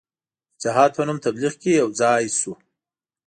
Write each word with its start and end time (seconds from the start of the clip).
د 0.55 0.55
جهاد 0.63 0.91
په 0.97 1.01
نوم 1.07 1.17
تبلیغ 1.25 1.53
کې 1.61 1.71
یو 1.81 1.89
ځای 2.01 2.23
سو. 2.39 2.53